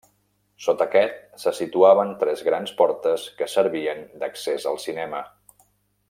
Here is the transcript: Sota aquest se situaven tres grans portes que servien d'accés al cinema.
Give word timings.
Sota 0.67 0.85
aquest 0.85 1.19
se 1.43 1.51
situaven 1.57 2.15
tres 2.23 2.43
grans 2.49 2.73
portes 2.81 3.27
que 3.41 3.51
servien 3.57 4.01
d'accés 4.25 4.69
al 4.73 4.81
cinema. 4.89 5.21